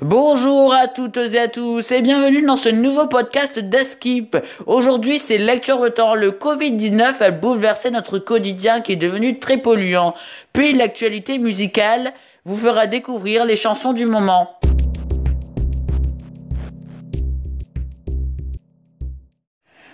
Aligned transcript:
Bonjour 0.00 0.74
à 0.74 0.88
toutes 0.88 1.18
et 1.18 1.38
à 1.38 1.46
tous 1.46 1.92
et 1.92 2.02
bienvenue 2.02 2.42
dans 2.42 2.56
ce 2.56 2.68
nouveau 2.68 3.06
podcast 3.06 3.60
d'Askip. 3.60 4.36
Aujourd'hui 4.66 5.20
c'est 5.20 5.38
lecture 5.38 5.80
de 5.80 5.88
temps. 5.88 6.16
Le 6.16 6.32
Covid-19 6.32 7.22
a 7.22 7.30
bouleversé 7.30 7.92
notre 7.92 8.18
quotidien 8.18 8.80
qui 8.80 8.92
est 8.92 8.96
devenu 8.96 9.38
très 9.38 9.58
polluant. 9.58 10.14
Puis 10.52 10.72
l'actualité 10.72 11.38
musicale 11.38 12.12
vous 12.44 12.56
fera 12.56 12.88
découvrir 12.88 13.44
les 13.44 13.54
chansons 13.54 13.92
du 13.92 14.04
moment. 14.04 14.58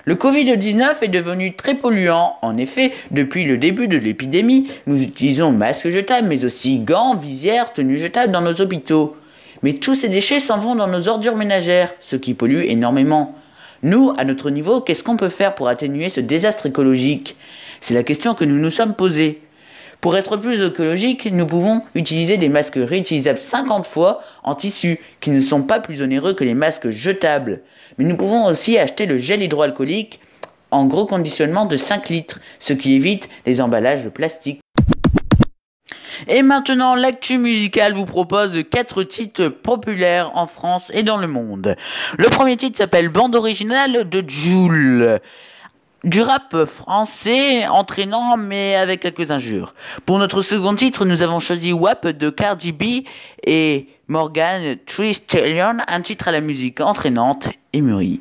Le 0.06 0.14
Covid-19 0.14 1.02
est 1.02 1.08
devenu 1.08 1.56
très 1.56 1.74
polluant. 1.74 2.36
En 2.40 2.56
effet, 2.56 2.92
depuis 3.10 3.44
le 3.44 3.58
début 3.58 3.86
de 3.86 3.98
l'épidémie, 3.98 4.70
nous 4.86 5.02
utilisons 5.02 5.52
masques 5.52 5.90
jetables, 5.90 6.26
mais 6.26 6.46
aussi 6.46 6.78
gants, 6.78 7.14
visières, 7.14 7.74
tenues 7.74 7.98
jetables 7.98 8.32
dans 8.32 8.40
nos 8.40 8.62
hôpitaux. 8.62 9.14
Mais 9.62 9.74
tous 9.74 9.94
ces 9.94 10.08
déchets 10.08 10.40
s'en 10.40 10.58
vont 10.58 10.74
dans 10.74 10.86
nos 10.86 11.08
ordures 11.08 11.36
ménagères, 11.36 11.92
ce 12.00 12.16
qui 12.16 12.34
pollue 12.34 12.64
énormément. 12.66 13.34
Nous, 13.82 14.14
à 14.18 14.24
notre 14.24 14.50
niveau, 14.50 14.80
qu'est-ce 14.80 15.04
qu'on 15.04 15.16
peut 15.16 15.28
faire 15.28 15.54
pour 15.54 15.68
atténuer 15.68 16.08
ce 16.08 16.20
désastre 16.20 16.66
écologique? 16.66 17.36
C'est 17.80 17.94
la 17.94 18.02
question 18.02 18.34
que 18.34 18.44
nous 18.44 18.58
nous 18.58 18.70
sommes 18.70 18.94
posée. 18.94 19.42
Pour 20.00 20.16
être 20.16 20.38
plus 20.38 20.62
écologique, 20.62 21.26
nous 21.30 21.46
pouvons 21.46 21.82
utiliser 21.94 22.38
des 22.38 22.48
masques 22.48 22.78
réutilisables 22.78 23.38
50 23.38 23.86
fois 23.86 24.22
en 24.44 24.54
tissu, 24.54 24.98
qui 25.20 25.30
ne 25.30 25.40
sont 25.40 25.62
pas 25.62 25.80
plus 25.80 26.00
onéreux 26.00 26.32
que 26.32 26.44
les 26.44 26.54
masques 26.54 26.88
jetables. 26.88 27.60
Mais 27.98 28.04
nous 28.04 28.16
pouvons 28.16 28.46
aussi 28.46 28.78
acheter 28.78 29.04
le 29.04 29.18
gel 29.18 29.42
hydroalcoolique 29.42 30.20
en 30.70 30.86
gros 30.86 31.04
conditionnement 31.04 31.66
de 31.66 31.76
5 31.76 32.08
litres, 32.08 32.40
ce 32.58 32.72
qui 32.72 32.94
évite 32.94 33.28
les 33.44 33.60
emballages 33.60 34.04
de 34.04 34.08
plastique. 34.08 34.59
Et 36.28 36.42
maintenant, 36.42 36.94
l'actu 36.94 37.38
musical 37.38 37.92
vous 37.92 38.06
propose 38.06 38.62
quatre 38.70 39.02
titres 39.02 39.48
populaires 39.48 40.30
en 40.34 40.46
France 40.46 40.90
et 40.94 41.02
dans 41.02 41.16
le 41.16 41.26
monde. 41.26 41.76
Le 42.18 42.28
premier 42.28 42.56
titre 42.56 42.78
s'appelle 42.78 43.08
Bande 43.08 43.34
originale 43.34 44.08
de 44.08 44.24
Joule. 44.28 45.20
Du 46.02 46.22
rap 46.22 46.64
français 46.64 47.66
entraînant 47.68 48.38
mais 48.38 48.74
avec 48.74 49.00
quelques 49.00 49.30
injures. 49.30 49.74
Pour 50.06 50.18
notre 50.18 50.40
second 50.40 50.74
titre, 50.74 51.04
nous 51.04 51.20
avons 51.20 51.40
choisi 51.40 51.74
WAP 51.74 52.08
de 52.08 52.30
Cardi 52.30 52.72
B 52.72 53.06
et 53.46 53.86
Morgan 54.08 54.78
Tristellion, 54.86 55.76
un 55.86 56.00
titre 56.00 56.28
à 56.28 56.32
la 56.32 56.40
musique 56.40 56.80
entraînante 56.80 57.48
et 57.74 57.82
mûrie. 57.82 58.20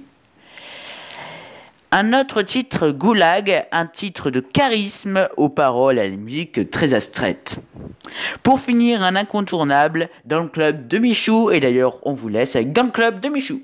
Un 1.92 2.14
autre 2.14 2.44
titre, 2.44 2.92
Goulag, 2.92 3.66
un 3.72 3.88
titre 3.88 4.30
de 4.30 4.42
charisme 4.42 5.28
aux 5.38 5.50
paroles 5.50 5.98
à 5.98 6.04
la 6.04 6.16
musique 6.16 6.70
très 6.70 6.94
abstraite. 6.94 7.58
Pour 8.44 8.60
finir, 8.60 9.02
un 9.02 9.16
incontournable 9.16 10.10
dans 10.26 10.42
le 10.42 10.50
club 10.50 10.88
de 10.88 11.00
Michou, 11.00 11.50
et 11.50 11.60
d'ailleurs 11.60 11.98
on 12.04 12.14
vous 12.14 12.30
laisse 12.30 12.56
avec 12.56 12.74
dans 12.74 12.92
club 12.92 13.22
de 13.22 13.30
Michou. 13.30 13.62